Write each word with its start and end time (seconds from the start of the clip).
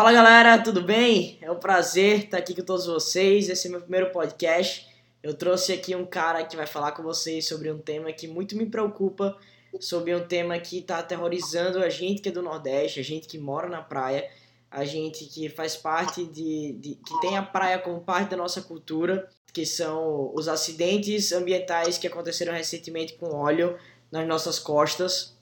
Fala 0.00 0.12
galera, 0.12 0.56
tudo 0.56 0.80
bem? 0.80 1.36
É 1.42 1.50
um 1.50 1.58
prazer 1.58 2.24
estar 2.24 2.38
aqui 2.38 2.54
com 2.54 2.62
todos 2.62 2.86
vocês. 2.86 3.50
Esse 3.50 3.68
é 3.68 3.70
meu 3.70 3.82
primeiro 3.82 4.10
podcast. 4.10 4.88
Eu 5.22 5.34
trouxe 5.34 5.74
aqui 5.74 5.94
um 5.94 6.06
cara 6.06 6.42
que 6.42 6.56
vai 6.56 6.66
falar 6.66 6.92
com 6.92 7.02
vocês 7.02 7.46
sobre 7.46 7.70
um 7.70 7.76
tema 7.76 8.10
que 8.10 8.26
muito 8.26 8.56
me 8.56 8.64
preocupa, 8.64 9.36
sobre 9.78 10.14
um 10.14 10.26
tema 10.26 10.58
que 10.58 10.78
está 10.78 11.00
aterrorizando 11.00 11.80
a 11.80 11.90
gente 11.90 12.22
que 12.22 12.30
é 12.30 12.32
do 12.32 12.40
Nordeste, 12.40 12.98
a 12.98 13.02
gente 13.02 13.28
que 13.28 13.36
mora 13.36 13.68
na 13.68 13.82
praia, 13.82 14.26
a 14.70 14.86
gente 14.86 15.26
que 15.26 15.50
faz 15.50 15.76
parte 15.76 16.24
de, 16.24 16.72
de 16.80 16.94
que 16.94 17.20
tem 17.20 17.36
a 17.36 17.42
praia 17.42 17.78
como 17.78 18.00
parte 18.00 18.30
da 18.30 18.38
nossa 18.38 18.62
cultura, 18.62 19.28
que 19.52 19.66
são 19.66 20.32
os 20.34 20.48
acidentes 20.48 21.30
ambientais 21.30 21.98
que 21.98 22.06
aconteceram 22.06 22.54
recentemente 22.54 23.16
com 23.16 23.34
óleo 23.34 23.76
nas 24.10 24.26
nossas 24.26 24.58
costas. 24.58 25.36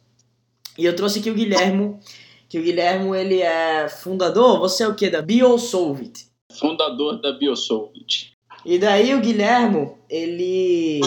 E 0.77 0.85
eu 0.85 0.97
trouxe 0.97 1.21
aqui 1.21 1.31
o 1.31 1.35
Guilhermo, 1.35 2.01
que 2.49 2.59
o 2.59 2.63
Guilhermo 2.63 3.15
ele 3.15 3.41
é 3.41 3.89
fundador, 3.89 4.59
você 4.59 4.83
é 4.83 4.89
o 4.89 4.95
que 4.95 5.11
da 5.11 5.21
BioSolvit? 5.21 6.29
Fundador 6.53 7.21
da 7.21 7.33
BioSolvit. 7.33 8.33
E 8.65 8.79
daí 8.79 9.15
o 9.15 9.21
Guilhermo, 9.21 9.99
ele 10.09 11.01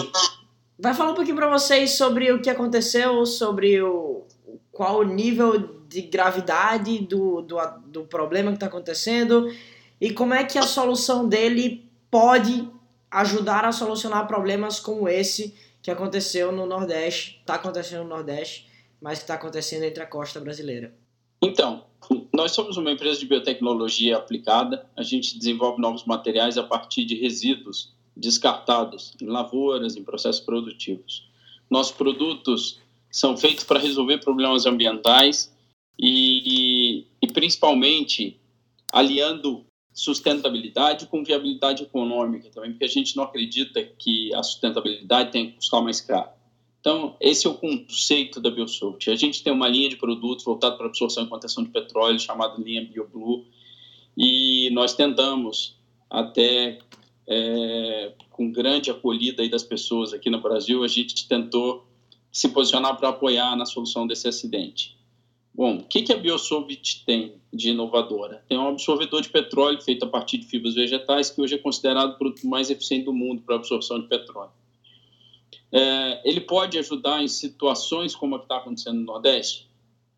vai 0.78 0.94
falar 0.94 1.12
um 1.12 1.14
pouquinho 1.14 1.36
para 1.36 1.50
vocês 1.50 1.92
sobre 1.92 2.32
o 2.32 2.40
que 2.40 2.48
aconteceu, 2.48 3.26
sobre 3.26 3.82
o 3.82 4.24
qual 4.70 5.00
o 5.00 5.04
nível 5.04 5.82
de 5.88 6.02
gravidade 6.02 7.00
do, 7.00 7.42
do, 7.42 7.58
do 7.86 8.04
problema 8.04 8.50
que 8.50 8.56
está 8.56 8.66
acontecendo 8.66 9.52
e 10.00 10.10
como 10.10 10.32
é 10.32 10.44
que 10.44 10.58
a 10.58 10.62
solução 10.62 11.28
dele 11.28 11.90
pode 12.10 12.68
ajudar 13.10 13.64
a 13.64 13.72
solucionar 13.72 14.26
problemas 14.26 14.80
como 14.80 15.08
esse 15.08 15.54
que 15.82 15.90
aconteceu 15.90 16.50
no 16.50 16.64
Nordeste, 16.64 17.38
está 17.40 17.56
acontecendo 17.56 18.04
no 18.04 18.08
Nordeste 18.08 18.70
mas 19.02 19.18
que 19.18 19.24
está 19.24 19.34
acontecendo 19.34 19.82
entre 19.82 20.00
a 20.00 20.06
costa 20.06 20.38
brasileira? 20.38 20.94
Então, 21.42 21.84
nós 22.32 22.52
somos 22.52 22.76
uma 22.76 22.92
empresa 22.92 23.18
de 23.18 23.26
biotecnologia 23.26 24.16
aplicada. 24.16 24.88
A 24.96 25.02
gente 25.02 25.36
desenvolve 25.36 25.80
novos 25.80 26.04
materiais 26.04 26.56
a 26.56 26.62
partir 26.62 27.04
de 27.04 27.16
resíduos 27.16 27.92
descartados 28.16 29.14
em 29.20 29.26
lavouras, 29.26 29.96
em 29.96 30.04
processos 30.04 30.40
produtivos. 30.40 31.28
Nossos 31.68 31.92
produtos 31.92 32.78
são 33.10 33.36
feitos 33.36 33.64
para 33.64 33.78
resolver 33.78 34.18
problemas 34.18 34.66
ambientais 34.66 35.52
e, 35.98 37.06
e 37.20 37.26
principalmente 37.32 38.40
aliando 38.92 39.64
sustentabilidade 39.92 41.06
com 41.06 41.22
viabilidade 41.22 41.82
econômica 41.82 42.48
também, 42.50 42.70
porque 42.70 42.84
a 42.84 42.88
gente 42.88 43.16
não 43.16 43.24
acredita 43.24 43.82
que 43.82 44.34
a 44.34 44.42
sustentabilidade 44.42 45.30
tem 45.30 45.50
que 45.50 45.56
custar 45.56 45.82
mais 45.82 46.00
caro. 46.00 46.30
Então, 46.82 47.16
esse 47.20 47.46
é 47.46 47.50
o 47.50 47.54
conceito 47.54 48.40
da 48.40 48.50
BioSoft. 48.50 49.08
A 49.08 49.14
gente 49.14 49.44
tem 49.44 49.52
uma 49.52 49.68
linha 49.68 49.88
de 49.88 49.94
produtos 49.94 50.44
voltada 50.44 50.76
para 50.76 50.86
absorção 50.86 51.22
e 51.22 51.28
contenção 51.28 51.62
de 51.62 51.70
petróleo, 51.70 52.18
chamada 52.18 52.60
linha 52.60 52.84
BioBlue, 52.84 53.46
e 54.16 54.68
nós 54.72 54.92
tentamos, 54.92 55.78
até 56.10 56.80
é, 57.28 58.12
com 58.30 58.50
grande 58.50 58.90
acolhida 58.90 59.48
das 59.48 59.62
pessoas 59.62 60.12
aqui 60.12 60.28
no 60.28 60.40
Brasil, 60.40 60.82
a 60.82 60.88
gente 60.88 61.28
tentou 61.28 61.86
se 62.32 62.48
posicionar 62.48 62.98
para 62.98 63.10
apoiar 63.10 63.54
na 63.54 63.64
solução 63.64 64.04
desse 64.04 64.26
acidente. 64.26 64.98
Bom, 65.54 65.76
o 65.76 65.84
que, 65.84 66.02
que 66.02 66.12
a 66.12 66.16
BioSolvit 66.16 67.04
tem 67.06 67.34
de 67.52 67.70
inovadora? 67.70 68.42
Tem 68.48 68.58
um 68.58 68.66
absorvedor 68.66 69.20
de 69.20 69.28
petróleo 69.28 69.80
feito 69.80 70.04
a 70.04 70.08
partir 70.08 70.38
de 70.38 70.46
fibras 70.46 70.74
vegetais, 70.74 71.30
que 71.30 71.40
hoje 71.40 71.54
é 71.54 71.58
considerado 71.58 72.14
o 72.14 72.18
produto 72.18 72.44
mais 72.44 72.70
eficiente 72.70 73.04
do 73.04 73.12
mundo 73.12 73.42
para 73.42 73.54
absorção 73.54 74.00
de 74.00 74.08
petróleo. 74.08 74.50
É, 75.70 76.20
ele 76.28 76.40
pode 76.40 76.78
ajudar 76.78 77.22
em 77.22 77.28
situações 77.28 78.14
como 78.14 78.34
a 78.34 78.38
que 78.38 78.44
está 78.44 78.58
acontecendo 78.58 78.98
no 78.98 79.06
Nordeste? 79.06 79.68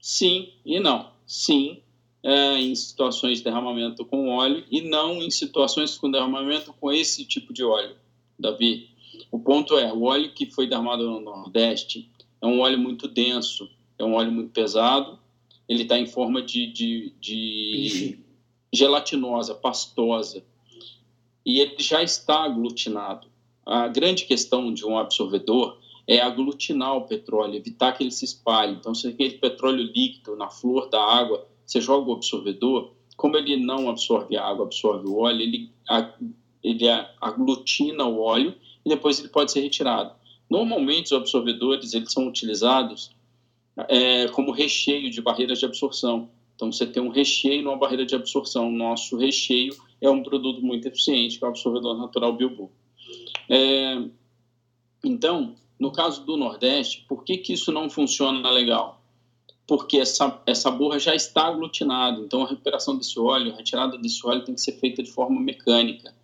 Sim 0.00 0.52
e 0.64 0.80
não. 0.80 1.12
Sim, 1.26 1.80
é, 2.22 2.58
em 2.58 2.74
situações 2.74 3.38
de 3.38 3.44
derramamento 3.44 4.04
com 4.04 4.28
óleo 4.28 4.64
e 4.70 4.80
não 4.80 5.22
em 5.22 5.30
situações 5.30 5.96
com 5.96 6.10
derramamento 6.10 6.72
com 6.72 6.90
esse 6.90 7.24
tipo 7.24 7.52
de 7.52 7.62
óleo, 7.62 7.96
Davi. 8.38 8.88
O 9.30 9.38
ponto 9.38 9.78
é, 9.78 9.92
o 9.92 10.02
óleo 10.04 10.32
que 10.32 10.46
foi 10.46 10.66
derramado 10.66 11.04
no 11.08 11.20
Nordeste 11.20 12.10
é 12.40 12.46
um 12.46 12.60
óleo 12.60 12.78
muito 12.78 13.08
denso, 13.08 13.70
é 13.98 14.04
um 14.04 14.14
óleo 14.14 14.32
muito 14.32 14.50
pesado, 14.50 15.18
ele 15.68 15.82
está 15.82 15.98
em 15.98 16.06
forma 16.06 16.42
de, 16.42 16.66
de, 16.66 17.12
de 17.20 18.18
gelatinosa, 18.72 19.54
pastosa, 19.54 20.44
e 21.44 21.60
ele 21.60 21.76
já 21.78 22.02
está 22.02 22.44
aglutinado. 22.44 23.28
A 23.66 23.88
grande 23.88 24.24
questão 24.24 24.72
de 24.72 24.84
um 24.84 24.98
absorvedor 24.98 25.78
é 26.06 26.20
aglutinar 26.20 26.96
o 26.96 27.06
petróleo, 27.06 27.54
evitar 27.54 27.92
que 27.92 28.02
ele 28.02 28.10
se 28.10 28.24
espalhe. 28.24 28.74
Então, 28.74 28.94
se 28.94 29.08
aquele 29.08 29.38
petróleo 29.38 29.82
líquido 29.82 30.36
na 30.36 30.50
flor 30.50 30.88
da 30.90 31.02
água, 31.02 31.46
você 31.64 31.80
joga 31.80 32.10
o 32.10 32.14
absorvedor, 32.14 32.92
como 33.16 33.36
ele 33.36 33.56
não 33.56 33.88
absorve 33.88 34.36
a 34.36 34.44
água, 34.44 34.66
absorve 34.66 35.08
o 35.08 35.16
óleo, 35.16 35.40
ele, 35.40 35.70
ele 36.62 36.88
aglutina 37.20 38.04
o 38.04 38.20
óleo 38.20 38.54
e 38.84 38.88
depois 38.88 39.18
ele 39.18 39.28
pode 39.28 39.50
ser 39.50 39.60
retirado. 39.60 40.12
Normalmente, 40.50 41.06
os 41.06 41.12
absorvedores 41.12 41.94
eles 41.94 42.12
são 42.12 42.28
utilizados 42.28 43.10
é, 43.88 44.28
como 44.28 44.52
recheio 44.52 45.10
de 45.10 45.22
barreiras 45.22 45.58
de 45.58 45.64
absorção. 45.64 46.28
Então, 46.54 46.70
você 46.70 46.86
tem 46.86 47.02
um 47.02 47.08
recheio 47.08 47.62
numa 47.62 47.76
barreira 47.76 48.04
de 48.04 48.14
absorção. 48.14 48.70
Nosso 48.70 49.16
recheio 49.16 49.74
é 50.00 50.10
um 50.10 50.22
produto 50.22 50.60
muito 50.60 50.86
eficiente, 50.86 51.38
que 51.38 51.44
é 51.44 51.48
o 51.48 51.50
absorvedor 51.50 51.96
natural 51.96 52.34
Bilbo. 52.34 52.70
É, 53.48 54.02
então, 55.04 55.54
no 55.78 55.92
caso 55.92 56.24
do 56.24 56.36
Nordeste, 56.36 57.04
por 57.08 57.24
que, 57.24 57.38
que 57.38 57.52
isso 57.52 57.72
não 57.72 57.90
funciona 57.90 58.50
legal? 58.50 59.02
Porque 59.66 59.98
essa, 59.98 60.42
essa 60.46 60.70
borra 60.70 60.98
já 60.98 61.14
está 61.14 61.46
aglutinada, 61.46 62.20
então 62.20 62.42
a 62.42 62.48
recuperação 62.48 62.96
desse 62.96 63.18
óleo, 63.18 63.52
a 63.52 63.56
retirada 63.56 63.96
desse 63.98 64.26
óleo 64.26 64.44
tem 64.44 64.54
que 64.54 64.60
ser 64.60 64.72
feita 64.72 65.02
de 65.02 65.10
forma 65.10 65.40
mecânica. 65.40 66.14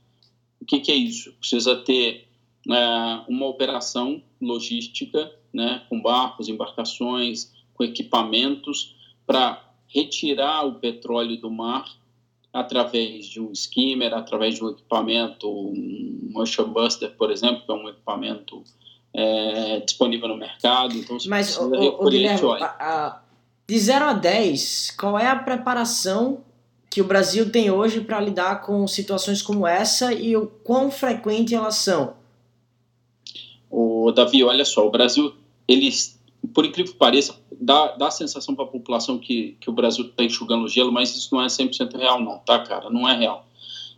O 0.60 0.64
que, 0.64 0.80
que 0.80 0.92
é 0.92 0.94
isso? 0.94 1.32
Precisa 1.34 1.76
ter 1.76 2.28
é, 2.68 3.24
uma 3.28 3.46
operação 3.46 4.22
logística, 4.40 5.32
né, 5.52 5.82
com 5.88 6.00
barcos, 6.00 6.48
embarcações, 6.48 7.52
com 7.74 7.82
equipamentos, 7.82 8.94
para 9.26 9.62
retirar 9.88 10.66
o 10.66 10.74
petróleo 10.74 11.36
do 11.40 11.50
mar 11.50 11.99
através 12.52 13.26
de 13.26 13.40
um 13.40 13.52
skimmer, 13.52 14.12
através 14.12 14.56
de 14.56 14.64
um 14.64 14.70
equipamento, 14.70 15.48
um 15.48 16.32
Ocean 16.34 16.68
Buster, 16.68 17.10
por 17.16 17.30
exemplo, 17.30 17.62
que 17.64 17.70
é 17.70 17.74
um 17.74 17.88
equipamento 17.88 18.62
é, 19.14 19.80
disponível 19.80 20.28
no 20.28 20.36
mercado. 20.36 20.94
Então, 20.94 21.16
Mas, 21.26 21.56
o, 21.56 21.68
o, 21.68 22.06
o 22.06 22.10
Guilherme, 22.10 22.62
a, 22.62 22.66
a, 22.78 23.20
de 23.66 23.78
0 23.78 24.04
a 24.04 24.12
10, 24.12 24.96
qual 24.98 25.18
é 25.18 25.26
a 25.26 25.36
preparação 25.36 26.42
que 26.90 27.00
o 27.00 27.04
Brasil 27.04 27.50
tem 27.52 27.70
hoje 27.70 28.00
para 28.00 28.20
lidar 28.20 28.62
com 28.62 28.86
situações 28.88 29.40
como 29.40 29.64
essa 29.66 30.12
e 30.12 30.36
o 30.36 30.48
quão 30.48 30.90
frequente 30.90 31.54
elas 31.54 31.76
são? 31.76 32.14
O 33.70 34.10
Davi, 34.10 34.42
olha 34.42 34.64
só, 34.64 34.84
o 34.84 34.90
Brasil, 34.90 35.32
eles 35.68 36.19
por 36.52 36.64
incrível 36.64 36.92
que 36.92 36.98
pareça, 36.98 37.38
dá, 37.60 37.92
dá 37.92 38.08
a 38.08 38.10
sensação 38.10 38.54
para 38.54 38.64
a 38.64 38.68
população 38.68 39.18
que, 39.18 39.56
que 39.60 39.68
o 39.68 39.72
Brasil 39.72 40.06
está 40.06 40.24
enxugando 40.24 40.68
gelo, 40.68 40.90
mas 40.90 41.14
isso 41.14 41.34
não 41.34 41.42
é 41.42 41.46
100% 41.46 41.96
real, 41.96 42.20
não, 42.20 42.38
tá, 42.38 42.58
cara? 42.60 42.90
Não 42.90 43.08
é 43.08 43.16
real. 43.16 43.46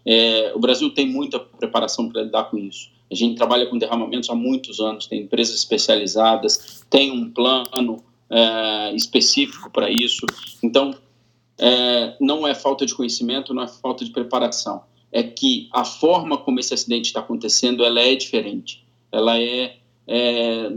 É, 0.04 0.52
o 0.54 0.58
Brasil 0.58 0.90
tem 0.90 1.08
muita 1.08 1.38
preparação 1.38 2.08
para 2.08 2.22
lidar 2.22 2.44
com 2.44 2.58
isso. 2.58 2.90
A 3.10 3.14
gente 3.14 3.36
trabalha 3.36 3.66
com 3.66 3.78
derramamentos 3.78 4.28
há 4.30 4.34
muitos 4.34 4.80
anos, 4.80 5.06
tem 5.06 5.20
empresas 5.20 5.56
especializadas, 5.56 6.84
tem 6.90 7.10
um 7.10 7.30
plano 7.30 8.02
é, 8.28 8.94
específico 8.94 9.70
para 9.70 9.90
isso. 9.90 10.26
Então, 10.62 10.94
é, 11.58 12.16
não 12.20 12.48
é 12.48 12.54
falta 12.54 12.84
de 12.84 12.94
conhecimento, 12.94 13.54
não 13.54 13.62
é 13.62 13.68
falta 13.68 14.04
de 14.04 14.10
preparação. 14.10 14.82
É 15.12 15.22
que 15.22 15.68
a 15.72 15.84
forma 15.84 16.38
como 16.38 16.58
esse 16.58 16.72
acidente 16.72 17.08
está 17.08 17.20
acontecendo, 17.20 17.84
ela 17.84 18.00
é 18.00 18.14
diferente. 18.14 18.82
Ela 19.12 19.38
é, 19.38 19.76
é 20.08 20.72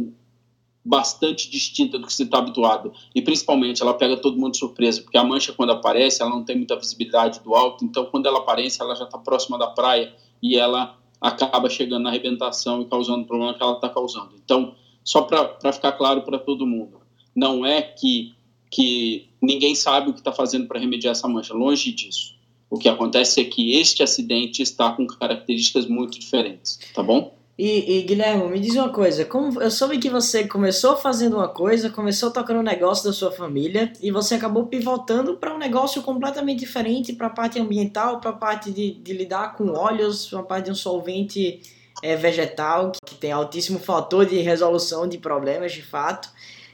bastante 0.86 1.50
distinta 1.50 1.98
do 1.98 2.06
que 2.06 2.14
você 2.14 2.24
está 2.24 2.38
habituado. 2.38 2.94
E 3.16 3.22
principalmente 3.22 3.82
ela 3.82 3.96
pega 3.96 4.16
todo 4.16 4.38
mundo 4.38 4.52
de 4.52 4.60
surpresa, 4.60 5.02
porque 5.02 5.18
a 5.18 5.24
mancha 5.24 5.52
quando 5.52 5.72
aparece, 5.72 6.22
ela 6.22 6.30
não 6.30 6.44
tem 6.44 6.56
muita 6.56 6.76
visibilidade 6.76 7.40
do 7.40 7.56
alto, 7.56 7.84
então 7.84 8.06
quando 8.06 8.28
ela 8.28 8.38
aparece, 8.40 8.82
ela 8.82 8.96
já 8.96 9.06
está 9.06 9.18
próxima 9.18 9.58
da 9.58 9.68
praia 9.68 10.14
e 10.42 10.56
ela 10.56 10.96
acaba 11.20 11.70
chegando 11.70 12.04
na 12.04 12.10
arrebentação 12.10 12.84
e 12.84 12.86
causando 12.86 13.24
o 13.24 13.26
problema 13.26 13.56
que 13.56 13.64
ela 13.64 13.74
está 13.74 13.90
causando. 13.90 14.36
Então, 14.44 14.76
só 15.04 15.24
para 15.24 15.74
ficar 15.74 15.94
claro 15.94 16.22
para 16.22 16.38
todo 16.38 16.68
mundo, 16.68 17.00
não 17.36 17.66
é 17.66 17.82
que, 17.82 18.36
que 18.70 19.28
ninguém 19.42 19.74
sabe 19.74 20.10
o 20.12 20.14
que 20.14 20.20
está 20.20 20.32
fazendo 20.32 20.68
para 20.68 20.80
remediar 20.80 21.14
essa 21.14 21.28
mancha, 21.28 21.54
longe 21.54 21.92
disso. 21.92 22.36
O 22.70 22.78
que 22.78 22.90
acontece 22.90 23.42
é 23.42 23.46
que 23.46 23.74
este 23.74 24.04
acidente 24.04 24.62
está 24.62 24.92
com 24.92 25.08
características 25.08 25.88
muito 25.88 26.20
diferentes, 26.20 26.80
tá 26.94 27.02
bom? 27.02 27.34
E, 27.58 28.00
e, 28.00 28.02
Guilherme, 28.02 28.50
me 28.50 28.60
diz 28.60 28.76
uma 28.76 28.90
coisa, 28.90 29.24
como 29.24 29.62
eu 29.62 29.72
soube 29.72 29.98
que 29.98 30.10
você 30.10 30.46
começou 30.46 30.98
fazendo 30.98 31.38
uma 31.38 31.48
coisa, 31.48 31.90
começou 31.90 32.30
tocando 32.30 32.60
um 32.60 32.64
negócio 32.64 33.06
da 33.06 33.14
sua 33.14 33.32
família 33.32 33.94
e 34.02 34.12
você 34.12 34.36
acabou 34.36 34.66
pivotando 34.66 35.38
para 35.38 35.56
um 35.56 35.58
negócio 35.58 36.02
completamente 36.02 36.60
diferente, 36.60 37.14
para 37.14 37.28
a 37.28 37.30
parte 37.30 37.58
ambiental, 37.58 38.20
para 38.20 38.32
a 38.32 38.34
parte 38.34 38.72
de, 38.72 38.96
de, 38.96 39.14
lidar 39.14 39.56
com 39.56 39.70
óleos, 39.70 40.28
para 40.28 40.40
a 40.40 40.44
parte 40.44 40.66
de 40.66 40.72
um 40.72 40.76
solvente 40.76 41.62
é, 42.04 42.18
vegetal 42.18 42.92
que 43.06 43.16
tem 43.16 43.32
altíssimo 43.32 43.80
fator 43.80 44.26
de 44.26 44.38
resolução 44.42 45.08
de 45.08 45.18
problemas 45.18 45.72
de 45.72 45.82
fato. 45.82 46.30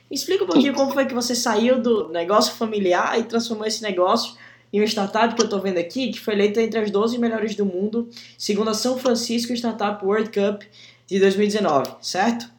Explica 0.10 0.44
um 0.44 0.48
pouquinho 0.48 0.74
como 0.74 0.92
foi 0.92 1.06
que 1.06 1.14
você 1.14 1.36
saiu 1.36 1.80
do 1.80 2.10
negócio 2.10 2.56
familiar 2.56 3.20
e 3.20 3.24
transformou 3.24 3.68
esse 3.68 3.84
negócio 3.84 4.34
em 4.72 4.80
uma 4.80 4.88
startup 4.88 5.36
que 5.36 5.42
eu 5.42 5.46
estou 5.46 5.60
vendo 5.60 5.78
aqui, 5.78 6.12
que 6.12 6.20
foi 6.20 6.34
eleita 6.34 6.62
entre 6.62 6.80
as 6.80 6.92
12 6.92 7.18
melhores 7.18 7.56
do 7.56 7.66
mundo, 7.66 8.10
segundo 8.38 8.70
a 8.70 8.74
São 8.74 8.98
Francisco 8.98 9.54
Startup 9.54 10.04
World 10.06 10.30
Cup 10.30 10.64
de 11.08 11.20
2019, 11.20 11.92
certo? 12.02 12.50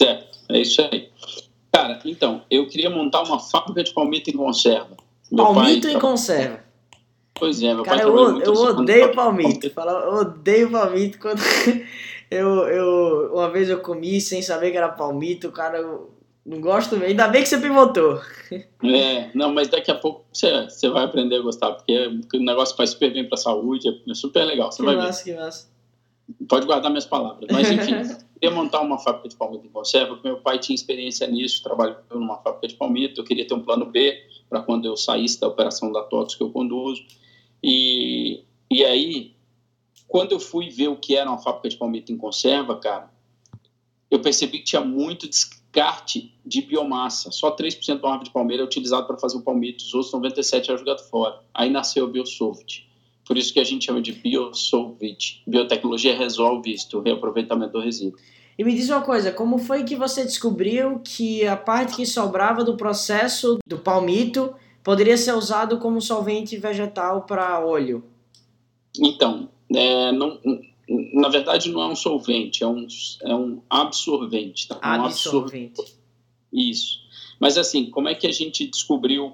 Certo, 0.00 0.38
é 0.48 0.60
isso 0.60 0.80
aí. 0.82 1.10
Cara, 1.72 1.98
então, 2.04 2.42
eu 2.50 2.68
queria 2.68 2.90
montar 2.90 3.22
uma 3.22 3.40
fábrica 3.40 3.82
de 3.82 3.92
palmito 3.92 4.30
em 4.30 4.34
conserva. 4.34 4.96
Meu 5.30 5.46
palmito 5.46 5.86
pai, 5.86 5.96
em 5.96 5.98
conserva? 5.98 6.60
Pois 7.34 7.62
é, 7.62 7.74
meu 7.74 7.82
Cara, 7.82 7.96
pai 7.96 8.06
eu, 8.06 8.40
eu 8.40 8.52
odeio 8.52 9.14
palmito. 9.14 9.70
Fala, 9.70 9.92
eu 10.04 10.14
odeio 10.14 10.70
palmito 10.70 11.18
quando 11.18 11.40
eu, 12.30 12.68
eu 12.68 13.32
uma 13.34 13.50
vez 13.50 13.68
eu 13.68 13.80
comi 13.80 14.20
sem 14.20 14.42
saber 14.42 14.70
que 14.70 14.76
era 14.76 14.90
palmito, 14.90 15.50
cara, 15.50 15.78
eu 15.78 16.10
não 16.44 16.60
gosto 16.60 16.96
mesmo. 16.96 17.06
Ainda 17.06 17.28
bem 17.28 17.42
que 17.42 17.48
você 17.48 17.58
pivotou. 17.58 18.20
É, 18.82 19.30
não, 19.34 19.54
mas 19.54 19.68
daqui 19.68 19.90
a 19.90 19.94
pouco 19.94 20.26
você, 20.32 20.64
você 20.64 20.88
vai 20.90 21.04
aprender 21.04 21.36
a 21.36 21.40
gostar, 21.42 21.72
porque 21.72 22.10
o 22.34 22.40
negócio 22.40 22.76
faz 22.76 22.90
super 22.90 23.12
bem 23.12 23.26
pra 23.26 23.36
saúde, 23.36 23.88
é 23.88 24.14
super 24.14 24.44
legal. 24.44 24.70
Você 24.70 24.78
que 24.78 24.84
vai 24.84 24.96
massa, 24.96 25.24
ver. 25.24 25.30
que 25.30 25.40
massa. 25.40 25.70
Pode 26.48 26.66
guardar 26.66 26.90
minhas 26.90 27.06
palavras. 27.06 27.48
Mas, 27.50 27.70
enfim, 27.72 27.94
eu 27.94 28.16
queria 28.34 28.50
montar 28.50 28.80
uma 28.80 28.98
fábrica 28.98 29.28
de 29.28 29.36
palmito 29.36 29.66
em 29.66 29.70
conserva, 29.70 30.14
porque 30.14 30.28
meu 30.28 30.38
pai 30.38 30.58
tinha 30.58 30.74
experiência 30.74 31.26
nisso, 31.28 31.62
trabalhou 31.62 31.96
numa 32.12 32.38
fábrica 32.38 32.68
de 32.68 32.74
palmito, 32.74 33.20
eu 33.20 33.24
queria 33.24 33.46
ter 33.46 33.54
um 33.54 33.62
plano 33.62 33.86
B 33.86 34.20
para 34.50 34.60
quando 34.60 34.84
eu 34.84 34.96
saísse 34.96 35.40
da 35.40 35.46
operação 35.46 35.92
da 35.92 36.02
TOTS 36.02 36.34
que 36.34 36.42
eu 36.42 36.50
conduzo. 36.50 37.02
E, 37.62 38.42
e 38.70 38.84
aí, 38.84 39.32
quando 40.08 40.32
eu 40.32 40.40
fui 40.40 40.68
ver 40.68 40.88
o 40.88 40.96
que 40.96 41.16
era 41.16 41.30
uma 41.30 41.38
fábrica 41.38 41.68
de 41.68 41.76
palmito 41.76 42.12
em 42.12 42.16
conserva, 42.16 42.76
cara, 42.76 43.10
eu 44.10 44.20
percebi 44.20 44.58
que 44.58 44.64
tinha 44.64 44.82
muito 44.82 45.26
descarte 45.72 46.34
de 46.44 46.60
biomassa. 46.62 47.30
Só 47.32 47.56
3% 47.56 48.00
da 48.00 48.08
árvore 48.08 48.24
de 48.24 48.30
palmeira 48.30 48.62
é 48.62 48.66
utilizado 48.66 49.06
para 49.06 49.18
fazer 49.18 49.38
o 49.38 49.40
palmito, 49.40 49.82
os 49.82 49.94
outros 49.94 50.12
97% 50.12 50.68
é 50.68 50.76
jogado 50.76 51.02
fora. 51.08 51.40
Aí 51.54 51.70
nasceu 51.70 52.04
a 52.04 52.08
Biosolvit. 52.08 52.86
Por 53.26 53.38
isso 53.38 53.52
que 53.52 53.60
a 53.60 53.64
gente 53.64 53.86
chama 53.86 54.02
de 54.02 54.12
Biosolvit. 54.12 55.42
Biotecnologia 55.46 56.16
resolve 56.16 56.72
isso, 56.72 56.98
o 56.98 57.02
reaproveitamento 57.02 57.72
do 57.72 57.80
resíduo. 57.80 58.18
E 58.58 58.64
me 58.64 58.74
diz 58.74 58.90
uma 58.90 59.00
coisa, 59.00 59.32
como 59.32 59.58
foi 59.58 59.82
que 59.82 59.96
você 59.96 60.24
descobriu 60.24 61.00
que 61.02 61.46
a 61.46 61.56
parte 61.56 61.96
que 61.96 62.04
sobrava 62.04 62.62
do 62.62 62.76
processo 62.76 63.58
do 63.66 63.78
palmito 63.78 64.54
poderia 64.84 65.16
ser 65.16 65.32
usado 65.32 65.78
como 65.78 66.02
solvente 66.02 66.56
vegetal 66.58 67.22
para 67.22 67.64
óleo? 67.64 68.04
Então, 69.00 69.48
é, 69.74 70.12
não, 70.12 70.38
na 70.88 71.28
verdade 71.28 71.70
não 71.70 71.82
é 71.82 71.86
um 71.88 71.96
solvente, 71.96 72.62
é 72.62 72.66
um, 72.66 72.86
é 73.22 73.34
um 73.34 73.62
absorvente. 73.68 74.68
Tá? 74.68 74.78
Absorvente. 74.82 75.80
Um 75.80 75.82
absor... 75.82 76.02
Isso. 76.52 77.00
Mas 77.40 77.56
assim, 77.56 77.90
como 77.90 78.08
é 78.08 78.14
que 78.14 78.26
a 78.26 78.32
gente 78.32 78.66
descobriu 78.66 79.32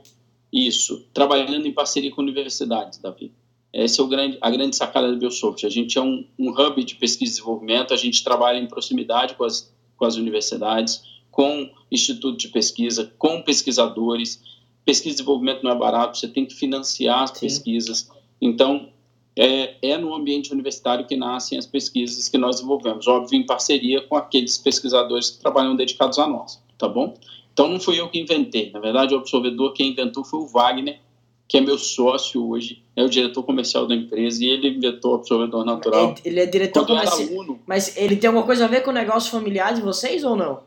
isso? 0.53 1.07
Trabalhando 1.13 1.67
em 1.67 1.73
parceria 1.73 2.11
com 2.11 2.23
universidades, 2.23 2.99
Davi. 2.99 3.33
Essa 3.73 4.01
é 4.01 4.05
o 4.05 4.09
grande, 4.09 4.39
a 4.41 4.51
grande 4.51 4.77
sacada 4.77 5.11
do 5.11 5.19
Biosoft. 5.19 5.67
A 5.67 5.69
gente 5.69 5.99
é 5.99 6.01
um, 6.01 6.27
um 6.39 6.51
hub 6.51 6.83
de 6.83 6.95
pesquisa 6.95 7.33
e 7.33 7.35
desenvolvimento, 7.35 7.93
a 7.93 7.97
gente 7.97 8.25
trabalha 8.25 8.59
em 8.59 8.67
proximidade 8.67 9.35
com 9.35 9.45
as, 9.45 9.73
com 9.97 10.05
as 10.05 10.17
universidades, 10.17 11.03
com 11.31 11.71
instituto 11.91 12.39
de 12.39 12.49
pesquisa, 12.49 13.13
com 13.19 13.43
pesquisadores. 13.43 14.43
Pesquisa 14.85 15.11
e 15.11 15.17
desenvolvimento 15.17 15.63
não 15.63 15.71
é 15.71 15.75
barato, 15.77 16.17
você 16.17 16.29
tem 16.29 16.47
que 16.47 16.55
financiar 16.55 17.25
as 17.25 17.31
Sim. 17.31 17.41
pesquisas. 17.41 18.11
Então, 18.41 18.89
é, 19.39 19.77
é, 19.81 19.97
no 19.97 20.13
ambiente 20.13 20.53
universitário 20.53 21.07
que 21.07 21.17
nascem 21.17 21.57
as 21.57 21.67
pesquisas 21.67 22.29
que 22.29 22.37
nós 22.37 22.57
desenvolvemos, 22.57 23.07
óbvio, 23.07 23.39
em 23.39 23.47
parceria 23.47 24.03
com 24.03 24.17
aqueles 24.17 24.59
pesquisadores 24.59 25.31
que 25.31 25.39
trabalham 25.39 25.77
dedicados 25.77 26.19
a 26.19 26.27
nós, 26.27 26.61
tá 26.77 26.89
bom? 26.89 27.15
Então, 27.53 27.69
não 27.69 27.79
fui 27.79 28.01
eu 28.01 28.09
que 28.09 28.19
inventei. 28.19 28.73
Na 28.73 28.81
verdade, 28.81 29.15
o 29.15 29.19
absorvedor 29.19 29.73
quem 29.73 29.93
inventou 29.93 30.25
foi 30.25 30.41
o 30.41 30.47
Wagner, 30.47 31.01
que 31.47 31.57
é 31.57 31.61
meu 31.61 31.79
sócio 31.79 32.49
hoje, 32.49 32.83
é 32.97 33.03
o 33.05 33.09
diretor 33.09 33.45
comercial 33.45 33.87
da 33.87 33.95
empresa 33.95 34.45
e 34.45 34.49
ele 34.49 34.71
inventou 34.71 35.13
o 35.13 35.15
absorvedor 35.15 35.65
natural. 35.65 36.17
Ele 36.25 36.41
é 36.41 36.47
diretor 36.47 36.85
comercial. 36.85 37.29
Aluno, 37.29 37.61
mas 37.65 37.97
ele 37.97 38.17
tem 38.17 38.27
alguma 38.27 38.45
coisa 38.45 38.65
a 38.65 38.69
ver 38.69 38.83
com 38.83 38.91
o 38.91 38.95
negócio 38.95 39.31
familiar 39.31 39.73
de 39.73 39.81
vocês 39.81 40.25
ou 40.25 40.35
não? 40.35 40.61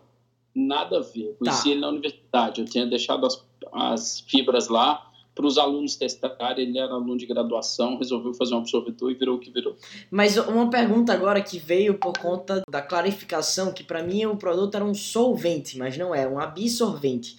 Nada 0.56 0.98
a 0.98 1.02
ver. 1.02 1.28
Eu 1.28 1.36
conheci 1.36 1.64
tá. 1.64 1.70
ele 1.70 1.80
na 1.82 1.90
universidade. 1.90 2.62
Eu 2.62 2.66
tinha 2.66 2.86
deixado 2.86 3.26
as, 3.26 3.46
as 3.74 4.22
fibras 4.22 4.70
lá 4.70 5.11
para 5.34 5.46
os 5.46 5.58
alunos 5.58 5.96
testarem. 5.96 6.68
Ele 6.68 6.78
era 6.78 6.94
aluno 6.94 7.18
de 7.18 7.26
graduação, 7.26 7.98
resolveu 7.98 8.34
fazer 8.34 8.54
um 8.56 8.60
absorvedor 8.60 9.12
e 9.12 9.16
virou 9.16 9.38
o 9.38 9.40
que 9.40 9.52
virou. 9.52 9.76
Mas 10.10 10.38
uma 10.38 10.70
pergunta 10.70 11.14
agora 11.14 11.42
que 11.42 11.58
veio 11.58 11.96
por 11.96 12.18
conta 12.18 12.64
da 12.70 12.82
clarificação, 12.82 13.74
que 13.74 13.84
para 13.84 14.04
mim 14.04 14.26
o 14.26 14.38
produto 14.38 14.76
era 14.76 14.86
um 14.86 14.94
solvente, 14.94 15.78
mas 15.78 15.98
não 15.98 16.14
é, 16.14 16.28
um 16.28 16.40
absorvente. 16.40 17.38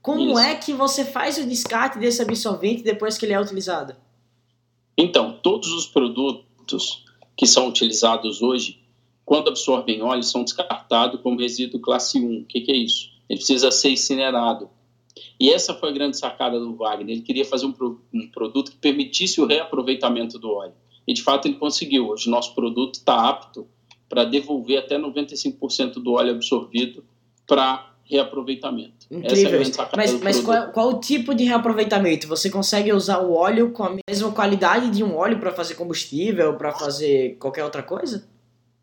Como 0.00 0.30
Isso. 0.30 0.38
é 0.38 0.54
que 0.56 0.72
você 0.72 1.04
faz 1.04 1.38
o 1.38 1.46
descarte 1.46 1.98
desse 1.98 2.20
absorvente 2.20 2.82
depois 2.82 3.16
que 3.16 3.24
ele 3.24 3.34
é 3.34 3.40
utilizado? 3.40 3.94
Então, 4.98 5.38
todos 5.40 5.72
os 5.72 5.86
produtos 5.86 7.04
que 7.36 7.46
são 7.46 7.68
utilizados 7.68 8.42
hoje, 8.42 8.82
quando 9.24 9.48
absorvem 9.48 10.02
óleo, 10.02 10.22
são 10.22 10.42
descartados 10.42 11.20
como 11.20 11.40
resíduo 11.40 11.80
classe 11.80 12.18
1. 12.18 12.40
O 12.40 12.44
que, 12.44 12.60
que 12.60 12.72
é 12.72 12.76
isso? 12.76 13.10
Ele 13.28 13.38
precisa 13.38 13.70
ser 13.70 13.90
incinerado. 13.90 14.68
E 15.38 15.50
essa 15.50 15.74
foi 15.74 15.90
a 15.90 15.92
grande 15.92 16.16
sacada 16.16 16.58
do 16.58 16.74
Wagner. 16.76 17.16
Ele 17.16 17.22
queria 17.22 17.44
fazer 17.44 17.66
um, 17.66 17.74
um 18.12 18.30
produto 18.30 18.70
que 18.70 18.76
permitisse 18.78 19.40
o 19.40 19.46
reaproveitamento 19.46 20.38
do 20.38 20.50
óleo. 20.50 20.74
E, 21.06 21.12
de 21.12 21.22
fato, 21.22 21.48
ele 21.48 21.56
conseguiu. 21.56 22.08
Hoje, 22.08 22.30
nosso 22.30 22.54
produto 22.54 22.94
está 22.94 23.28
apto 23.28 23.66
para 24.08 24.24
devolver 24.24 24.78
até 24.78 24.98
95% 24.98 25.94
do 25.94 26.12
óleo 26.12 26.32
absorvido 26.32 27.04
para 27.46 27.92
reaproveitamento. 28.04 29.06
Incrível. 29.10 29.60
É 29.60 29.96
mas, 29.96 30.20
mas 30.20 30.40
qual, 30.40 30.68
qual, 30.68 30.88
o 30.90 31.00
tipo 31.00 31.34
de 31.34 31.44
reaproveitamento? 31.44 32.28
Você 32.28 32.50
consegue 32.50 32.92
usar 32.92 33.20
o 33.20 33.32
óleo 33.32 33.70
com 33.70 33.84
a 33.84 33.96
mesma 34.08 34.30
qualidade 34.32 34.90
de 34.90 35.02
um 35.02 35.16
óleo 35.16 35.38
para 35.38 35.52
fazer 35.52 35.74
combustível, 35.74 36.54
para 36.56 36.72
fazer 36.72 37.36
qualquer 37.38 37.64
outra 37.64 37.82
coisa? 37.82 38.28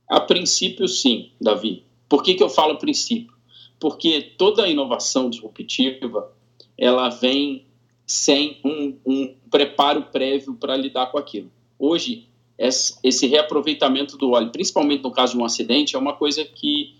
A 0.09 0.19
princípio, 0.19 0.87
sim, 0.87 1.31
Davi. 1.39 1.83
Por 2.07 2.23
que, 2.23 2.33
que 2.33 2.41
eu 2.41 2.49
falo 2.49 2.79
princípio? 2.79 3.33
Porque 3.79 4.21
toda 4.37 4.67
inovação 4.67 5.29
disruptiva 5.29 6.31
ela 6.77 7.09
vem 7.09 7.65
sem 8.05 8.59
um, 8.63 8.97
um 9.05 9.35
preparo 9.51 10.03
prévio 10.03 10.55
para 10.55 10.75
lidar 10.75 11.07
com 11.11 11.17
aquilo. 11.17 11.51
Hoje, 11.77 12.27
esse 12.57 13.27
reaproveitamento 13.27 14.17
do 14.17 14.31
óleo, 14.31 14.51
principalmente 14.51 15.03
no 15.03 15.11
caso 15.11 15.33
de 15.33 15.39
um 15.39 15.45
acidente, 15.45 15.95
é 15.95 15.99
uma 15.99 16.13
coisa 16.13 16.43
que 16.43 16.95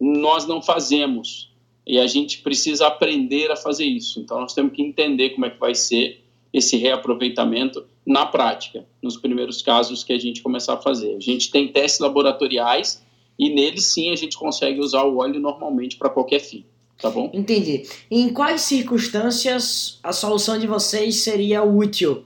nós 0.00 0.46
não 0.46 0.62
fazemos 0.62 1.52
e 1.86 1.98
a 1.98 2.06
gente 2.06 2.38
precisa 2.38 2.86
aprender 2.86 3.50
a 3.50 3.56
fazer 3.56 3.84
isso. 3.84 4.20
Então, 4.20 4.40
nós 4.40 4.54
temos 4.54 4.72
que 4.72 4.82
entender 4.82 5.30
como 5.30 5.46
é 5.46 5.50
que 5.50 5.58
vai 5.58 5.74
ser 5.74 6.22
esse 6.52 6.76
reaproveitamento 6.76 7.84
na 8.06 8.26
prática, 8.26 8.86
nos 9.02 9.16
primeiros 9.16 9.62
casos 9.62 10.04
que 10.04 10.12
a 10.12 10.18
gente 10.18 10.42
começar 10.42 10.74
a 10.74 10.78
fazer. 10.78 11.16
A 11.16 11.20
gente 11.20 11.50
tem 11.50 11.68
testes 11.68 12.00
laboratoriais 12.00 13.04
e 13.38 13.50
neles 13.50 13.86
sim 13.86 14.10
a 14.10 14.16
gente 14.16 14.36
consegue 14.36 14.80
usar 14.80 15.04
o 15.04 15.18
óleo 15.18 15.40
normalmente 15.40 15.96
para 15.96 16.10
qualquer 16.10 16.40
fim. 16.40 16.64
Tá 17.00 17.10
bom? 17.10 17.30
Entendi. 17.32 17.82
Em 18.10 18.32
quais 18.32 18.60
circunstâncias 18.62 19.98
a 20.02 20.12
solução 20.12 20.58
de 20.58 20.66
vocês 20.66 21.16
seria 21.16 21.62
útil 21.62 22.24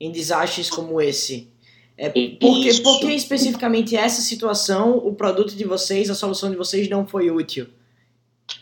em 0.00 0.10
desastres 0.10 0.68
como 0.68 1.00
esse? 1.00 1.48
É 1.96 2.08
porque, 2.08 2.80
porque 2.82 3.12
especificamente 3.12 3.96
essa 3.96 4.20
situação, 4.20 4.96
o 4.98 5.14
produto 5.14 5.54
de 5.54 5.64
vocês, 5.64 6.08
a 6.10 6.14
solução 6.14 6.50
de 6.50 6.56
vocês 6.56 6.88
não 6.88 7.06
foi 7.06 7.30
útil? 7.30 7.66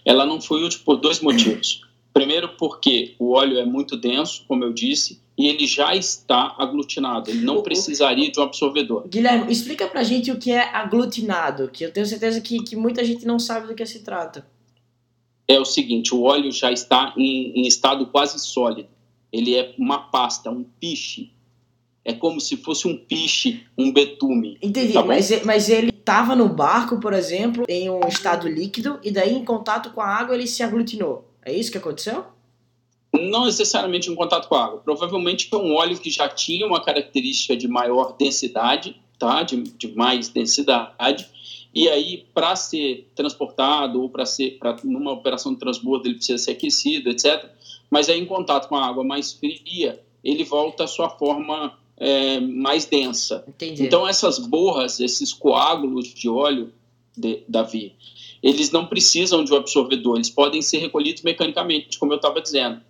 ela 0.05 0.25
não 0.27 0.41
foi 0.41 0.63
útil 0.63 0.81
por 0.85 0.97
dois 0.97 1.21
motivos. 1.21 1.83
Primeiro, 2.13 2.51
porque 2.57 3.15
o 3.19 3.33
óleo 3.33 3.59
é 3.59 3.65
muito 3.65 3.97
denso, 3.97 4.45
como 4.49 4.65
eu 4.65 4.73
disse, 4.73 5.21
e 5.37 5.49
ele 5.49 5.67
já 5.67 5.95
está 5.95 6.55
aglutinado. 6.59 7.31
Ele 7.31 7.43
não 7.43 7.63
precisaria 7.63 8.31
de 8.31 8.41
um 8.41 8.43
absorvedor. 8.43 9.07
Guilherme, 9.07 9.53
explica 9.53 9.87
pra 9.87 10.03
gente 10.03 10.31
o 10.31 10.39
que 10.39 10.51
é 10.51 10.75
aglutinado, 10.75 11.69
que 11.69 11.85
eu 11.85 11.93
tenho 11.93 12.07
certeza 12.07 12.41
que, 12.41 12.63
que 12.63 12.75
muita 12.75 13.05
gente 13.05 13.27
não 13.27 13.39
sabe 13.39 13.67
do 13.67 13.75
que 13.75 13.85
se 13.85 14.01
trata. 14.01 14.47
É 15.47 15.61
o 15.61 15.65
seguinte, 15.65 16.15
o 16.15 16.23
óleo 16.23 16.51
já 16.51 16.73
está 16.73 17.13
em, 17.17 17.61
em 17.61 17.67
estado 17.67 18.07
quase 18.07 18.39
sólido. 18.41 18.89
Ele 19.33 19.55
é 19.55 19.75
uma 19.79 19.99
pasta, 19.99 20.51
um 20.51 20.65
piche. 20.65 21.31
É 22.05 22.13
como 22.13 22.41
se 22.41 22.57
fosse 22.57 22.89
um 22.89 22.97
piche, 22.97 23.67
um 23.77 23.93
betume. 23.93 24.57
Entendi, 24.63 24.93
tá 24.93 25.05
mas, 25.05 25.45
mas 25.45 25.69
ele 25.69 25.91
estava 25.91 26.35
no 26.35 26.49
barco, 26.49 26.99
por 26.99 27.13
exemplo, 27.13 27.65
em 27.69 27.91
um 27.91 28.07
estado 28.09 28.49
líquido, 28.49 28.99
e 29.03 29.11
daí 29.11 29.35
em 29.35 29.45
contato 29.45 29.91
com 29.91 30.01
a 30.01 30.07
água 30.07 30.35
ele 30.35 30.47
se 30.47 30.63
aglutinou. 30.63 31.29
É 31.45 31.53
isso 31.53 31.71
que 31.71 31.79
aconteceu? 31.79 32.25
Não 33.19 33.47
necessariamente 33.47 34.11
em 34.11 34.15
contato 34.15 34.49
com 34.49 34.55
a 34.55 34.65
água. 34.65 34.81
Provavelmente 34.81 35.49
é 35.53 35.57
um 35.57 35.75
óleo 35.75 35.99
que 35.99 36.11
já 36.11 36.29
tinha 36.29 36.67
uma 36.67 36.83
característica 36.83 37.57
de 37.57 37.69
maior 37.69 38.17
densidade, 38.17 39.01
tá? 39.19 39.43
de, 39.43 39.63
de 39.63 39.95
mais 39.95 40.29
densidade, 40.29 41.27
e 41.75 41.89
aí 41.89 42.25
para 42.33 42.57
ser 42.57 43.11
transportado 43.15 44.01
ou 44.01 44.09
para 44.09 44.25
ser 44.25 44.59
pra, 44.59 44.77
numa 44.85 45.13
operação 45.13 45.53
de 45.53 45.59
transbordo 45.59 46.09
ele 46.09 46.15
precisa 46.15 46.39
ser 46.39 46.53
aquecido, 46.53 47.11
etc. 47.11 47.51
Mas 47.91 48.09
aí 48.09 48.19
em 48.19 48.25
contato 48.25 48.69
com 48.69 48.77
a 48.77 48.87
água 48.87 49.05
mais 49.05 49.33
fria 49.33 50.01
ele 50.25 50.43
volta 50.43 50.85
à 50.85 50.87
sua 50.87 51.11
forma 51.11 51.79
é, 51.97 52.41
mais 52.41 52.85
densa. 52.85 53.45
Entendi. 53.49 53.85
Então, 53.85 54.07
essas 54.07 54.39
borras, 54.39 55.01
esses 55.01 55.33
coágulos 55.33 56.13
de 56.13 56.29
óleo, 56.29 56.73
de, 57.17 57.43
Davi, 57.49 57.95
eles 58.43 58.71
não 58.71 58.87
precisam 58.87 59.43
de 59.43 59.53
um 59.53 59.57
absorvedor, 59.57 60.17
eles 60.17 60.31
podem 60.31 60.61
ser 60.61 60.79
recolhidos 60.79 61.23
mecanicamente, 61.23 61.99
como 61.99 62.13
eu 62.13 62.17
estava 62.17 62.41
dizendo. 62.41 62.81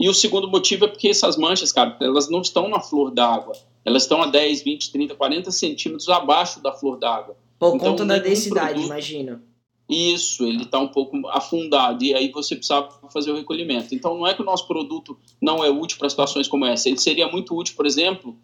E 0.00 0.08
o 0.08 0.14
segundo 0.14 0.48
motivo 0.48 0.86
é 0.86 0.88
porque 0.88 1.08
essas 1.08 1.36
manchas, 1.36 1.70
cara, 1.70 1.94
elas 2.00 2.30
não 2.30 2.40
estão 2.40 2.68
na 2.68 2.80
flor 2.80 3.10
d'água. 3.10 3.54
Elas 3.84 4.04
estão 4.04 4.22
a 4.22 4.26
10, 4.26 4.62
20, 4.62 4.90
30, 4.92 5.14
40 5.14 5.50
centímetros 5.50 6.08
abaixo 6.08 6.62
da 6.62 6.72
flor 6.72 6.98
d'água. 6.98 7.36
Por 7.58 7.74
então, 7.76 7.90
conta 7.90 8.06
da 8.06 8.18
densidade, 8.18 8.70
produto... 8.70 8.86
imagino. 8.86 9.42
Isso, 9.86 10.46
ele 10.46 10.62
está 10.62 10.78
um 10.78 10.88
pouco 10.88 11.20
afundado 11.28 12.02
e 12.02 12.14
aí 12.14 12.30
você 12.30 12.56
precisa 12.56 12.88
fazer 13.12 13.32
o 13.32 13.36
recolhimento. 13.36 13.94
Então, 13.94 14.16
não 14.16 14.26
é 14.26 14.32
que 14.32 14.40
o 14.40 14.44
nosso 14.44 14.66
produto 14.66 15.18
não 15.42 15.62
é 15.62 15.68
útil 15.68 15.98
para 15.98 16.08
situações 16.08 16.48
como 16.48 16.64
essa. 16.64 16.88
Ele 16.88 16.98
seria 16.98 17.28
muito 17.28 17.54
útil, 17.54 17.74
por 17.76 17.84
exemplo, 17.84 18.38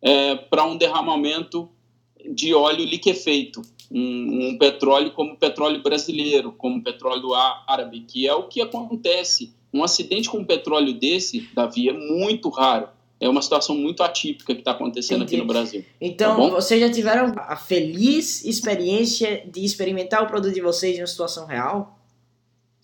é, 0.00 0.36
para 0.36 0.64
um 0.64 0.76
derramamento 0.76 1.68
de 2.32 2.54
óleo 2.54 2.84
liquefeito, 2.84 3.62
um, 3.90 4.50
um, 4.50 4.58
petróleo 4.58 5.10
como 5.12 5.32
o 5.32 5.36
petróleo 5.36 5.82
brasileiro, 5.82 6.52
como 6.52 6.78
o 6.78 6.82
petróleo 6.82 7.34
árabe, 7.34 8.00
que 8.00 8.28
é 8.28 8.34
o 8.34 8.44
que 8.44 8.60
acontece. 8.60 9.54
Um 9.74 9.82
acidente 9.82 10.30
com 10.30 10.38
um 10.38 10.44
petróleo 10.44 10.94
desse, 10.94 11.48
Davi, 11.52 11.88
é 11.88 11.92
muito 11.92 12.48
raro 12.48 12.88
é 13.20 13.28
uma 13.28 13.40
situação 13.40 13.74
muito 13.74 14.02
atípica 14.02 14.52
que 14.54 14.60
está 14.60 14.72
acontecendo 14.72 15.22
Entendi. 15.22 15.36
aqui 15.36 15.42
no 15.42 15.48
Brasil. 15.48 15.82
Tá 15.82 15.88
então, 16.00 16.50
tá 16.50 16.54
vocês 16.56 16.80
já 16.80 16.90
tiveram 16.90 17.32
a 17.36 17.56
feliz 17.56 18.44
experiência 18.44 19.42
de 19.50 19.64
experimentar 19.64 20.22
o 20.22 20.26
produto 20.26 20.52
de 20.52 20.60
vocês 20.60 20.98
em 20.98 21.00
uma 21.00 21.06
situação 21.06 21.46
real? 21.46 21.98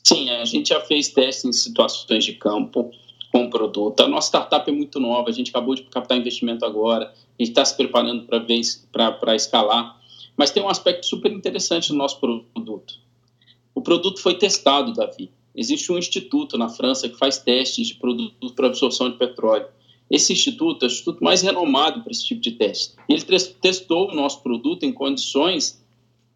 Sim, 0.03 0.31
a 0.31 0.45
gente 0.45 0.71
já 0.71 0.81
fez 0.81 1.09
testes 1.09 1.45
em 1.45 1.53
situações 1.53 2.25
de 2.25 2.33
campo 2.35 2.91
com 3.31 3.45
o 3.45 3.51
produto. 3.51 4.01
A 4.01 4.09
nossa 4.09 4.29
startup 4.29 4.69
é 4.69 4.73
muito 4.73 4.99
nova, 4.99 5.29
a 5.29 5.33
gente 5.33 5.51
acabou 5.51 5.75
de 5.75 5.83
captar 5.83 6.17
investimento 6.17 6.65
agora, 6.65 7.07
a 7.07 7.43
gente 7.43 7.51
está 7.51 7.65
se 7.65 7.77
preparando 7.77 8.27
para 8.27 9.37
escalar. 9.37 10.01
Mas 10.37 10.51
tem 10.51 10.63
um 10.63 10.69
aspecto 10.69 11.05
super 11.05 11.31
interessante 11.31 11.93
no 11.93 11.99
nosso 11.99 12.19
produto. 12.19 12.95
O 13.75 13.83
produto 13.83 14.23
foi 14.23 14.35
testado, 14.39 14.95
Davi. 14.95 15.31
Existe 15.61 15.93
um 15.93 15.99
instituto 15.99 16.57
na 16.57 16.71
França 16.71 17.07
que 17.07 17.19
faz 17.19 17.37
testes 17.37 17.89
de 17.89 17.95
produto 17.97 18.55
para 18.55 18.69
absorção 18.69 19.11
de 19.11 19.19
petróleo. 19.19 19.67
Esse 20.11 20.33
instituto 20.33 20.87
é 20.87 20.89
o 20.89 20.91
instituto 20.91 21.23
mais 21.23 21.43
renomado 21.43 22.01
para 22.01 22.11
esse 22.11 22.25
tipo 22.25 22.41
de 22.41 22.53
teste. 22.53 22.95
Ele 23.07 23.21
testou 23.61 24.11
o 24.11 24.15
nosso 24.15 24.43
produto 24.43 24.85
em 24.85 24.93
condições 24.93 25.79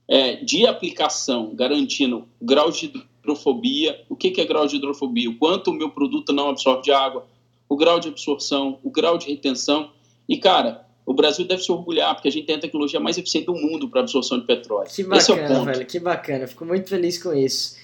é, 0.06 0.36
de 0.36 0.66
aplicação, 0.66 1.54
garantindo 1.54 2.28
grau 2.40 2.70
de 2.70 2.92
hidrofobia. 3.22 3.98
O 4.10 4.14
que, 4.14 4.30
que 4.30 4.42
é 4.42 4.44
grau 4.44 4.66
de 4.66 4.76
hidrofobia? 4.76 5.30
O 5.30 5.38
quanto 5.38 5.70
o 5.70 5.72
meu 5.72 5.88
produto 5.88 6.30
não 6.30 6.50
absorve 6.50 6.82
de 6.82 6.92
água, 6.92 7.26
o 7.66 7.78
grau 7.78 7.98
de 7.98 8.08
absorção, 8.08 8.78
o 8.84 8.90
grau 8.90 9.16
de 9.16 9.28
retenção. 9.28 9.90
E, 10.28 10.36
cara, 10.36 10.86
o 11.06 11.14
Brasil 11.14 11.46
deve 11.46 11.62
se 11.62 11.72
orgulhar, 11.72 12.14
porque 12.14 12.28
a 12.28 12.30
gente 12.30 12.44
tem 12.44 12.56
a 12.56 12.60
tecnologia 12.60 13.00
mais 13.00 13.16
eficiente 13.16 13.46
do 13.46 13.54
mundo 13.54 13.88
para 13.88 14.02
absorção 14.02 14.38
de 14.38 14.44
petróleo. 14.44 14.90
Que 14.94 15.02
bacana, 15.02 15.16
Esse 15.18 15.32
é 15.32 15.34
o 15.34 15.48
ponto. 15.48 15.64
velho, 15.64 15.86
que 15.86 15.98
bacana. 15.98 16.46
Fico 16.46 16.66
muito 16.66 16.90
feliz 16.90 17.16
com 17.22 17.32
isso. 17.32 17.82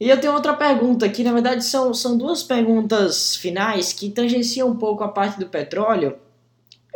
E 0.00 0.08
eu 0.08 0.18
tenho 0.18 0.32
outra 0.32 0.54
pergunta, 0.54 1.06
que 1.10 1.22
na 1.22 1.30
verdade 1.30 1.62
são, 1.62 1.92
são 1.92 2.16
duas 2.16 2.42
perguntas 2.42 3.36
finais 3.36 3.92
que 3.92 4.08
tangenciam 4.08 4.70
um 4.70 4.76
pouco 4.76 5.04
a 5.04 5.08
parte 5.08 5.38
do 5.38 5.46
petróleo 5.46 6.16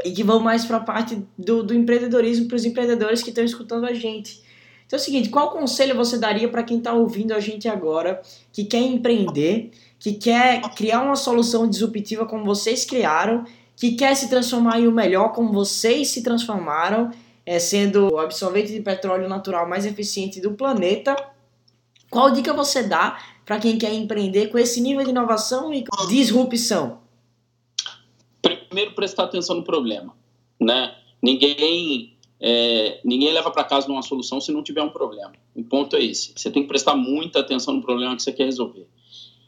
e 0.02 0.11
que 0.11 0.25
vão 0.25 0.40
mais 0.40 0.64
para 0.64 0.78
a 0.78 0.80
parte 0.80 1.23
do, 1.37 1.62
do 1.62 1.75
empreendedorismo 1.75 2.49
para 2.49 2.56
os 2.56 2.64
empreendedores 2.64 3.23
que 3.23 3.28
estão 3.28 3.44
escutando 3.44 3.84
a 3.84 3.92
gente. 3.92 4.42
Então 4.87 4.99
é 4.99 5.00
o 5.00 5.04
seguinte, 5.04 5.28
qual 5.28 5.50
conselho 5.50 5.94
você 5.94 6.16
daria 6.16 6.49
para 6.49 6.62
quem 6.62 6.78
está 6.78 6.94
ouvindo 6.94 7.32
a 7.32 7.40
gente 7.40 7.68
agora, 7.68 8.23
que 8.50 8.64
quer 8.64 8.80
empreender, 8.80 9.70
que 9.99 10.14
quer 10.14 10.62
criar 10.75 11.02
uma 11.02 11.16
solução 11.16 11.68
disruptiva 11.68 12.25
como 12.25 12.44
vocês 12.44 12.87
criaram, 12.87 13.44
que 13.76 13.96
quer 13.96 14.14
se 14.14 14.30
transformar 14.30 14.80
em 14.80 14.87
o 14.87 14.92
melhor 14.92 15.32
como 15.32 15.52
vocês 15.52 16.08
se 16.08 16.23
transformaram, 16.23 17.11
é, 17.44 17.58
sendo 17.58 18.14
o 18.14 18.18
absorvente 18.18 18.73
de 18.73 18.80
petróleo 18.80 19.28
natural 19.28 19.68
mais 19.68 19.84
eficiente 19.84 20.40
do 20.40 20.52
planeta 20.52 21.33
qual 22.14 22.30
dica 22.30 22.52
você 22.54 22.85
dá 22.85 23.18
para 23.44 23.59
quem 23.59 23.76
quer 23.76 23.92
empreender 23.92 24.47
com 24.47 24.56
esse 24.56 24.80
nível 24.80 25.02
de 25.02 25.11
inovação 25.11 25.75
e 25.75 25.85
disrupção? 26.09 27.00
Primeiro, 28.40 28.94
prestar 28.94 29.25
atenção 29.25 29.56
no 29.56 29.64
problema. 29.64 30.14
Né? 30.61 30.94
Ninguém, 31.21 32.16
é, 32.40 33.00
ninguém 33.04 33.33
leva 33.33 33.50
para 33.50 33.64
casa 33.64 33.90
uma 33.90 34.00
solução 34.00 34.40
se 34.40 34.52
não 34.52 34.62
tiver 34.62 34.83
um 34.83 34.90
problema. 34.90 35.33
O 35.56 35.64
ponto 35.64 35.97
é 35.97 36.04
esse. 36.04 36.33
Você 36.37 36.52
tem 36.52 36.62
que 36.62 36.68
prestar 36.68 36.94
muita 36.94 37.40
atenção 37.40 37.75
no 37.75 37.83
problema 37.83 38.14
que 38.14 38.23
você 38.23 38.33
quer 38.33 38.44
resolver. 38.44 38.87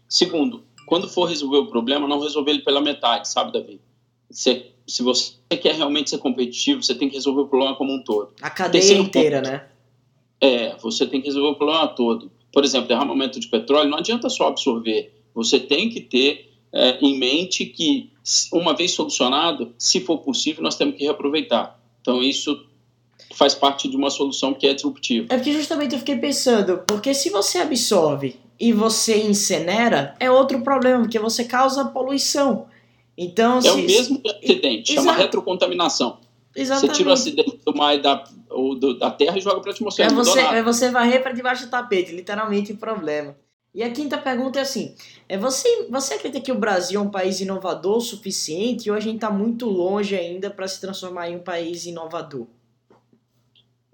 Segundo, 0.08 0.64
quando 0.88 1.08
for 1.08 1.26
resolver 1.26 1.58
o 1.58 1.66
problema, 1.68 2.08
não 2.08 2.20
resolver 2.20 2.50
ele 2.50 2.62
pela 2.62 2.80
metade, 2.80 3.28
sabe, 3.28 3.52
Davi? 3.52 3.80
Você, 4.28 4.73
se 4.88 5.04
você 5.04 5.35
quer 5.50 5.76
realmente 5.76 6.11
ser 6.11 6.18
competitivo, 6.18 6.82
você 6.82 6.96
tem 6.96 7.08
que 7.08 7.14
resolver 7.14 7.42
o 7.42 7.46
problema 7.46 7.76
como 7.76 7.92
um 7.92 8.02
todo. 8.02 8.32
A 8.42 8.50
cadeia 8.50 8.82
Terceiro 8.82 9.04
inteira, 9.04 9.40
ponto, 9.40 9.50
né? 9.52 9.68
É, 10.40 10.76
você 10.76 11.06
tem 11.06 11.20
que 11.20 11.28
resolver 11.28 11.50
o 11.50 11.54
problema 11.54 11.87
todo 11.88 12.35
por 12.56 12.64
exemplo, 12.64 12.88
derramamento 12.88 13.38
de 13.38 13.48
petróleo, 13.48 13.90
não 13.90 13.98
adianta 13.98 14.30
só 14.30 14.48
absorver. 14.48 15.12
Você 15.34 15.60
tem 15.60 15.90
que 15.90 16.00
ter 16.00 16.54
é, 16.72 16.96
em 17.02 17.18
mente 17.18 17.66
que, 17.66 18.10
uma 18.50 18.75
vez 18.75 18.92
solucionado, 18.92 19.75
se 19.78 20.00
for 20.00 20.16
possível, 20.20 20.62
nós 20.62 20.75
temos 20.75 20.96
que 20.96 21.04
reaproveitar. 21.04 21.78
Então, 22.00 22.22
isso 22.22 22.66
faz 23.34 23.54
parte 23.54 23.88
de 23.88 23.94
uma 23.94 24.08
solução 24.08 24.54
que 24.54 24.66
é 24.66 24.72
disruptiva. 24.72 25.26
É 25.28 25.36
porque 25.36 25.52
justamente 25.52 25.92
eu 25.92 25.98
fiquei 25.98 26.16
pensando, 26.16 26.78
porque 26.86 27.12
se 27.12 27.28
você 27.28 27.58
absorve 27.58 28.36
e 28.58 28.72
você 28.72 29.18
incinera, 29.26 30.16
é 30.18 30.30
outro 30.30 30.62
problema, 30.62 31.02
porque 31.02 31.18
você 31.18 31.44
causa 31.44 31.84
poluição. 31.84 32.68
Então, 33.18 33.58
é 33.58 33.60
se... 33.60 33.68
o 33.68 33.76
mesmo 33.76 34.22
acidente, 34.25 34.94
chama 34.94 35.12
retrocontaminação. 35.12 36.20
Exatamente. 36.56 36.92
Você 36.92 36.96
tira 36.96 37.10
o 37.10 37.12
acidente 37.12 37.60
do 37.64 37.75
mar 37.75 37.98
da, 37.98 38.25
ou 38.50 38.75
do, 38.75 38.98
da 38.98 39.10
terra 39.10 39.36
e 39.36 39.40
joga 39.40 39.60
para 39.60 39.70
a 39.70 39.75
atmosfera. 39.75 40.10
É 40.10 40.14
você, 40.14 40.40
é 40.40 40.62
você 40.62 40.90
varrer 40.90 41.22
para 41.22 41.32
debaixo 41.32 41.66
do 41.66 41.70
tapete, 41.70 42.12
literalmente 42.12 42.72
o 42.72 42.76
problema. 42.76 43.36
E 43.75 43.82
a 43.82 43.92
quinta 43.92 44.16
pergunta 44.16 44.58
é 44.58 44.62
assim: 44.62 44.94
é 45.28 45.36
você, 45.36 45.86
você 45.90 46.14
acredita 46.14 46.42
que 46.42 46.50
o 46.50 46.58
Brasil 46.58 46.98
é 46.98 47.02
um 47.02 47.10
país 47.10 47.40
inovador 47.40 47.98
o 47.98 48.00
suficiente 48.00 48.90
ou 48.90 48.96
a 48.96 49.00
gente 49.00 49.16
está 49.16 49.30
muito 49.30 49.68
longe 49.68 50.16
ainda 50.16 50.48
para 50.48 50.66
se 50.66 50.80
transformar 50.80 51.30
em 51.30 51.36
um 51.36 51.40
país 51.40 51.84
inovador? 51.84 52.46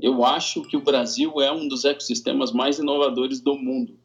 Eu 0.00 0.24
acho 0.24 0.62
que 0.62 0.76
o 0.76 0.80
Brasil 0.80 1.40
é 1.40 1.52
um 1.52 1.66
dos 1.66 1.84
ecossistemas 1.84 2.52
mais 2.52 2.78
inovadores 2.78 3.40
do 3.40 3.56
mundo. 3.56 3.96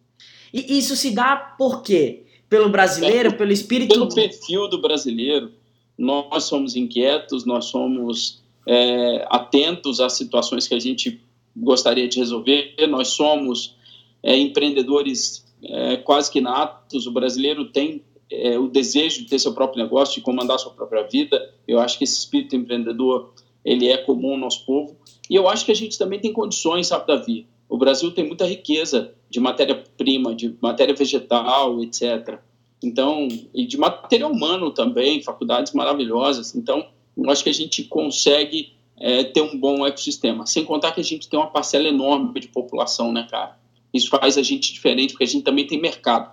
E 0.52 0.78
isso 0.78 0.96
se 0.96 1.12
dá 1.12 1.36
por 1.36 1.84
quê? 1.84 2.26
Pelo 2.50 2.70
brasileiro, 2.70 3.30
é, 3.30 3.34
pelo 3.34 3.52
espírito. 3.52 3.94
Pelo 3.94 4.10
perfil 4.10 4.68
do 4.70 4.82
brasileiro. 4.82 5.52
Nós 5.98 6.46
somos 6.46 6.76
inquietos, 6.76 7.46
nós 7.46 7.66
somos 7.66 8.44
é, 8.68 9.26
atentos 9.30 10.02
às 10.02 10.14
situações 10.14 10.68
que 10.68 10.76
a 10.76 10.80
gente 10.80 11.22
gostaria 11.56 12.08
de 12.08 12.20
resolver. 12.20 12.76
Nós 12.90 13.10
somos 13.10 13.76
é, 14.22 14.38
empreendedores 14.38 15.46
é, 15.64 15.98
quase 15.98 16.30
que 16.30 16.42
natos. 16.42 17.08
O 17.08 17.12
brasileiro 17.12 17.66
tem 17.72 18.04
é, 18.30 18.60
o 18.60 18.68
desejo 18.68 19.22
de 19.22 19.30
ter 19.30 19.40
seu 19.40 19.54
próprio 19.54 19.82
negócio, 19.82 20.16
de 20.16 20.22
comandar 20.22 20.60
sua 20.60 20.74
própria 20.74 21.04
vida. 21.04 21.54
Eu 21.68 21.80
acho 21.80 21.98
que 21.98 22.04
esse 22.04 22.18
espírito 22.18 22.56
empreendedor 22.56 23.34
ele 23.64 23.88
é 23.88 23.98
comum 23.98 24.34
ao 24.34 24.38
nosso 24.38 24.66
povo. 24.66 24.96
E 25.30 25.36
eu 25.36 25.48
acho 25.48 25.66
que 25.66 25.72
a 25.72 25.76
gente 25.76 25.98
também 25.98 26.20
tem 26.20 26.34
condições, 26.34 26.88
sabe, 26.88 27.08
Davi? 27.08 27.48
O 27.70 27.78
Brasil 27.78 28.12
tem 28.12 28.26
muita 28.26 28.46
riqueza 28.46 29.14
de 29.30 29.40
matéria-prima, 29.40 30.34
de 30.34 30.56
matéria 30.62 30.96
vegetal, 30.96 31.82
etc. 31.84 32.40
Então, 32.82 33.28
e 33.54 33.66
de 33.66 33.78
material 33.78 34.32
humano 34.32 34.72
também, 34.72 35.22
faculdades 35.22 35.74
maravilhosas. 35.74 36.56
Então, 36.56 36.88
eu 37.18 37.30
acho 37.30 37.44
que 37.44 37.50
a 37.50 37.54
gente 37.54 37.84
consegue 37.84 38.74
é, 39.00 39.24
ter 39.24 39.42
um 39.42 39.58
bom 39.58 39.86
ecossistema. 39.86 40.46
Sem 40.46 40.66
contar 40.66 40.92
que 40.92 41.02
a 41.02 41.04
gente 41.04 41.28
tem 41.30 41.40
uma 41.40 41.50
parcela 41.50 41.88
enorme 41.88 42.40
de 42.40 42.48
população, 42.48 43.12
né, 43.12 43.28
cara? 43.30 43.58
Isso 43.94 44.10
faz 44.10 44.38
a 44.38 44.44
gente 44.44 44.74
diferente, 44.74 45.12
porque 45.12 45.24
a 45.24 45.28
gente 45.28 45.44
também 45.44 45.66
tem 45.66 45.80
mercado. 45.80 46.32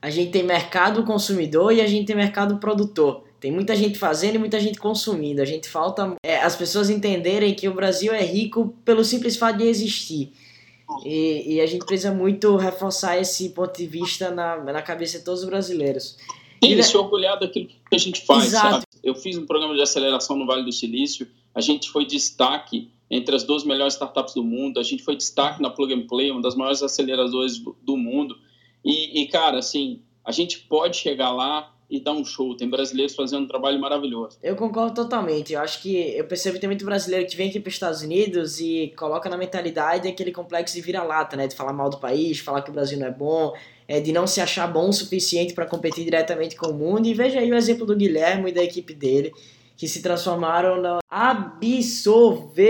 A 0.00 0.10
gente 0.10 0.30
tem 0.30 0.42
mercado 0.42 1.04
consumidor 1.04 1.72
e 1.72 1.80
a 1.80 1.86
gente 1.86 2.06
tem 2.06 2.16
mercado 2.16 2.58
produtor. 2.58 3.24
Tem 3.38 3.50
muita 3.50 3.74
gente 3.74 3.98
fazendo 3.98 4.36
e 4.36 4.38
muita 4.38 4.60
gente 4.60 4.78
consumindo. 4.78 5.42
A 5.42 5.44
gente 5.44 5.68
falta 5.68 6.14
é, 6.24 6.38
as 6.38 6.56
pessoas 6.56 6.90
entenderem 6.90 7.54
que 7.54 7.68
o 7.68 7.74
Brasil 7.74 8.12
é 8.12 8.24
rico 8.24 8.74
pelo 8.84 9.04
simples 9.04 9.36
fato 9.36 9.58
de 9.58 9.64
existir. 9.64 10.32
E, 11.04 11.54
e, 11.54 11.60
a 11.60 11.66
gente 11.66 11.86
precisa 11.86 12.12
muito 12.12 12.54
reforçar 12.56 13.18
esse 13.18 13.48
ponto 13.50 13.76
de 13.76 13.86
vista 13.86 14.30
na, 14.30 14.58
na 14.58 14.82
cabeça 14.82 15.18
de 15.18 15.24
todos 15.24 15.42
os 15.42 15.48
brasileiros. 15.48 16.16
E, 16.62 16.82
se 16.82 16.96
orgulhar 16.96 17.38
daquilo 17.38 17.66
que 17.66 17.76
a 17.92 17.98
gente 17.98 18.24
faz, 18.24 18.46
Exato. 18.46 18.70
sabe? 18.70 18.86
Eu 19.02 19.14
fiz 19.14 19.36
um 19.36 19.46
programa 19.46 19.74
de 19.74 19.82
aceleração 19.82 20.36
no 20.36 20.46
Vale 20.46 20.64
do 20.64 20.72
Silício, 20.72 21.28
a 21.54 21.60
gente 21.60 21.90
foi 21.90 22.06
destaque 22.06 22.90
entre 23.10 23.34
as 23.34 23.42
duas 23.42 23.64
melhores 23.64 23.94
startups 23.94 24.34
do 24.34 24.44
mundo, 24.44 24.78
a 24.78 24.82
gente 24.82 25.02
foi 25.02 25.16
destaque 25.16 25.60
na 25.60 25.68
Plug 25.70 25.92
and 25.92 26.06
Play, 26.06 26.30
uma 26.30 26.40
das 26.40 26.54
maiores 26.54 26.82
aceleradoras 26.82 27.58
do, 27.58 27.76
do 27.82 27.96
mundo. 27.96 28.38
E, 28.84 29.22
e, 29.22 29.26
cara, 29.26 29.58
assim, 29.58 30.02
a 30.24 30.32
gente 30.32 30.60
pode 30.60 30.96
chegar 30.96 31.30
lá 31.30 31.71
e 31.92 32.00
dar 32.00 32.12
um 32.12 32.24
show. 32.24 32.56
Tem 32.56 32.68
brasileiros 32.70 33.14
fazendo 33.14 33.44
um 33.44 33.46
trabalho 33.46 33.78
maravilhoso. 33.78 34.38
Eu 34.42 34.56
concordo 34.56 34.94
totalmente. 34.94 35.52
Eu 35.52 35.60
acho 35.60 35.82
que 35.82 36.16
eu 36.16 36.24
percebo 36.24 36.54
que 36.54 36.60
tem 36.62 36.68
muito 36.68 36.86
brasileiro 36.86 37.26
que 37.26 37.36
vem 37.36 37.50
aqui 37.50 37.60
para 37.60 37.68
os 37.68 37.74
Estados 37.74 38.00
Unidos 38.00 38.58
e 38.60 38.94
coloca 38.96 39.28
na 39.28 39.36
mentalidade 39.36 40.08
aquele 40.08 40.32
complexo 40.32 40.74
de 40.74 40.80
vira-lata, 40.80 41.36
né? 41.36 41.46
De 41.46 41.54
falar 41.54 41.74
mal 41.74 41.90
do 41.90 41.98
país, 41.98 42.38
falar 42.38 42.62
que 42.62 42.70
o 42.70 42.72
Brasil 42.72 42.98
não 42.98 43.06
é 43.06 43.10
bom, 43.10 43.52
é, 43.86 44.00
de 44.00 44.10
não 44.10 44.26
se 44.26 44.40
achar 44.40 44.66
bom 44.66 44.88
o 44.88 44.92
suficiente 44.92 45.52
para 45.52 45.66
competir 45.66 46.02
diretamente 46.02 46.56
com 46.56 46.68
o 46.68 46.72
mundo. 46.72 47.06
E 47.06 47.12
veja 47.12 47.40
aí 47.40 47.52
o 47.52 47.54
exemplo 47.54 47.84
do 47.84 47.94
Guilherme 47.94 48.48
e 48.48 48.54
da 48.54 48.64
equipe 48.64 48.94
dele, 48.94 49.30
que 49.76 49.86
se 49.86 50.00
transformaram 50.00 50.80
no 50.80 51.00
absorvedor 51.10 52.66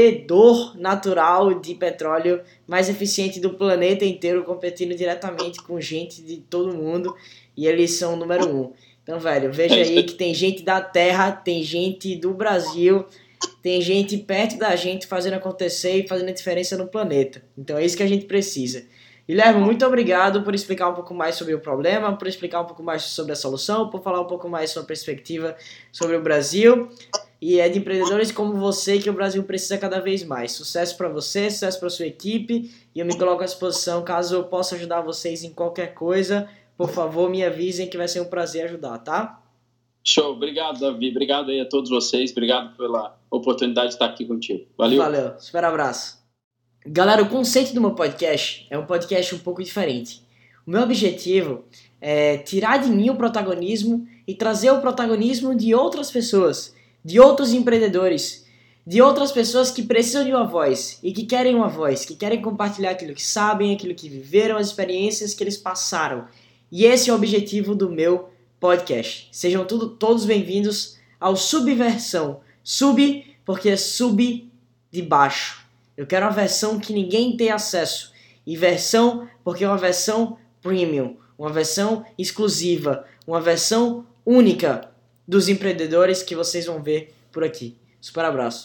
natural 0.76 1.54
de 1.60 1.76
petróleo 1.76 2.40
mais 2.66 2.88
eficiente 2.88 3.38
do 3.38 3.50
planeta 3.50 4.04
inteiro, 4.04 4.42
competindo 4.42 4.96
diretamente 4.96 5.62
com 5.62 5.80
gente 5.80 6.20
de 6.22 6.38
todo 6.38 6.74
mundo. 6.74 7.14
E 7.56 7.68
eles 7.68 7.92
são 7.92 8.14
o 8.14 8.16
número 8.16 8.48
um. 8.48 8.72
Então, 9.02 9.18
velho, 9.18 9.52
veja 9.52 9.76
aí 9.76 10.02
que 10.04 10.14
tem 10.14 10.32
gente 10.32 10.62
da 10.62 10.80
Terra, 10.80 11.32
tem 11.32 11.62
gente 11.62 12.14
do 12.14 12.32
Brasil, 12.32 13.04
tem 13.62 13.80
gente 13.80 14.16
perto 14.16 14.56
da 14.58 14.76
gente 14.76 15.06
fazendo 15.06 15.34
acontecer 15.34 16.04
e 16.04 16.08
fazendo 16.08 16.28
a 16.28 16.32
diferença 16.32 16.76
no 16.76 16.86
planeta. 16.86 17.42
Então 17.58 17.76
é 17.76 17.84
isso 17.84 17.96
que 17.96 18.02
a 18.02 18.08
gente 18.08 18.26
precisa. 18.26 18.84
Guilherme, 19.26 19.60
muito 19.60 19.86
obrigado 19.86 20.42
por 20.42 20.54
explicar 20.54 20.88
um 20.88 20.94
pouco 20.94 21.14
mais 21.14 21.36
sobre 21.36 21.54
o 21.54 21.60
problema, 21.60 22.16
por 22.16 22.26
explicar 22.26 22.60
um 22.60 22.64
pouco 22.64 22.82
mais 22.82 23.02
sobre 23.02 23.32
a 23.32 23.36
solução, 23.36 23.88
por 23.88 24.02
falar 24.02 24.20
um 24.20 24.26
pouco 24.26 24.48
mais 24.48 24.70
sobre 24.70 24.84
a 24.84 24.88
perspectiva 24.88 25.56
sobre 25.92 26.16
o 26.16 26.22
Brasil. 26.22 26.88
E 27.40 27.58
é 27.58 27.68
de 27.68 27.78
empreendedores 27.78 28.30
como 28.30 28.54
você 28.54 28.98
que 28.98 29.10
o 29.10 29.12
Brasil 29.12 29.42
precisa 29.44 29.78
cada 29.78 30.00
vez 30.00 30.22
mais. 30.24 30.52
Sucesso 30.52 30.96
para 30.96 31.08
você, 31.08 31.50
sucesso 31.50 31.78
para 31.78 31.90
sua 31.90 32.06
equipe. 32.06 32.70
E 32.94 33.00
eu 33.00 33.06
me 33.06 33.16
coloco 33.16 33.42
à 33.42 33.44
disposição 33.44 34.02
caso 34.02 34.34
eu 34.36 34.44
possa 34.44 34.74
ajudar 34.74 35.00
vocês 35.00 35.42
em 35.42 35.50
qualquer 35.50 35.94
coisa. 35.94 36.48
Por 36.76 36.90
favor, 36.90 37.30
me 37.30 37.44
avisem 37.44 37.88
que 37.88 37.96
vai 37.96 38.08
ser 38.08 38.20
um 38.20 38.26
prazer 38.26 38.64
ajudar, 38.64 38.98
tá? 38.98 39.42
Show, 40.04 40.32
obrigado, 40.32 40.80
Davi. 40.80 41.10
Obrigado 41.10 41.50
aí 41.50 41.60
a 41.60 41.68
todos 41.68 41.90
vocês. 41.90 42.32
Obrigado 42.32 42.76
pela 42.76 43.16
oportunidade 43.30 43.88
de 43.88 43.94
estar 43.94 44.06
aqui 44.06 44.24
contigo. 44.24 44.66
Valeu. 44.76 44.98
Valeu, 44.98 45.38
super 45.38 45.64
abraço. 45.64 46.18
Galera, 46.84 47.22
o 47.22 47.28
conceito 47.28 47.72
do 47.72 47.80
meu 47.80 47.92
podcast 47.92 48.66
é 48.68 48.76
um 48.76 48.84
podcast 48.84 49.34
um 49.34 49.38
pouco 49.38 49.62
diferente. 49.62 50.20
O 50.66 50.70
meu 50.70 50.82
objetivo 50.82 51.64
é 52.00 52.38
tirar 52.38 52.78
de 52.78 52.90
mim 52.90 53.10
o 53.10 53.16
protagonismo 53.16 54.06
e 54.26 54.34
trazer 54.34 54.70
o 54.72 54.80
protagonismo 54.80 55.54
de 55.54 55.74
outras 55.74 56.10
pessoas, 56.10 56.74
de 57.04 57.20
outros 57.20 57.52
empreendedores, 57.52 58.44
de 58.84 59.00
outras 59.00 59.30
pessoas 59.30 59.70
que 59.70 59.82
precisam 59.84 60.24
de 60.24 60.32
uma 60.32 60.44
voz 60.44 60.98
e 61.02 61.12
que 61.12 61.24
querem 61.24 61.54
uma 61.54 61.68
voz, 61.68 62.04
que 62.04 62.16
querem 62.16 62.42
compartilhar 62.42 62.90
aquilo 62.90 63.14
que 63.14 63.22
sabem, 63.22 63.72
aquilo 63.72 63.94
que 63.94 64.08
viveram, 64.08 64.56
as 64.56 64.66
experiências 64.68 65.34
que 65.34 65.44
eles 65.44 65.56
passaram. 65.56 66.26
E 66.72 66.86
esse 66.86 67.10
é 67.10 67.12
o 67.12 67.16
objetivo 67.16 67.74
do 67.74 67.90
meu 67.90 68.30
podcast. 68.58 69.28
Sejam 69.30 69.62
tudo, 69.66 69.90
todos 69.90 70.24
bem-vindos 70.24 70.96
ao 71.20 71.36
Subversão. 71.36 72.40
Sub, 72.64 73.36
porque 73.44 73.68
é 73.68 73.76
sub 73.76 74.50
de 74.90 75.02
baixo. 75.02 75.66
Eu 75.94 76.06
quero 76.06 76.24
uma 76.24 76.32
versão 76.32 76.80
que 76.80 76.94
ninguém 76.94 77.36
tem 77.36 77.50
acesso. 77.50 78.14
E 78.46 78.56
versão, 78.56 79.28
porque 79.44 79.64
é 79.64 79.68
uma 79.68 79.76
versão 79.76 80.38
premium, 80.62 81.18
uma 81.36 81.50
versão 81.50 82.06
exclusiva, 82.16 83.04
uma 83.26 83.38
versão 83.38 84.06
única 84.24 84.90
dos 85.28 85.50
empreendedores 85.50 86.22
que 86.22 86.34
vocês 86.34 86.64
vão 86.64 86.82
ver 86.82 87.12
por 87.30 87.44
aqui. 87.44 87.76
Super 88.00 88.24
abraço. 88.24 88.60